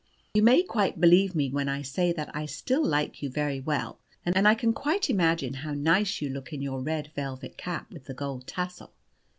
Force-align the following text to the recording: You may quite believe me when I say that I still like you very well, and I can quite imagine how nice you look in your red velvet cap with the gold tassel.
You 0.33 0.41
may 0.41 0.63
quite 0.63 0.99
believe 0.99 1.35
me 1.35 1.51
when 1.51 1.69
I 1.69 1.83
say 1.83 2.11
that 2.11 2.31
I 2.35 2.47
still 2.47 2.83
like 2.83 3.21
you 3.21 3.29
very 3.29 3.59
well, 3.59 3.99
and 4.25 4.47
I 4.47 4.55
can 4.55 4.73
quite 4.73 5.11
imagine 5.11 5.53
how 5.61 5.75
nice 5.75 6.23
you 6.23 6.29
look 6.29 6.51
in 6.51 6.59
your 6.59 6.81
red 6.81 7.11
velvet 7.15 7.55
cap 7.55 7.93
with 7.93 8.05
the 8.05 8.15
gold 8.15 8.47
tassel. 8.47 8.93